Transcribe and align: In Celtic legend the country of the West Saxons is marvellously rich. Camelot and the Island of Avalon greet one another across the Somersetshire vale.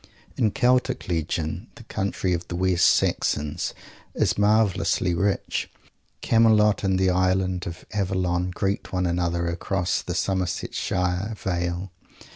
In 0.35 0.49
Celtic 0.49 1.07
legend 1.07 1.67
the 1.75 1.83
country 1.83 2.33
of 2.33 2.47
the 2.47 2.55
West 2.55 2.87
Saxons 2.87 3.75
is 4.15 4.35
marvellously 4.35 5.13
rich. 5.13 5.69
Camelot 6.21 6.83
and 6.83 6.97
the 6.97 7.11
Island 7.11 7.67
of 7.67 7.85
Avalon 7.93 8.49
greet 8.49 8.91
one 8.91 9.05
another 9.05 9.45
across 9.47 10.01
the 10.01 10.15
Somersetshire 10.15 11.35
vale. 11.37 11.91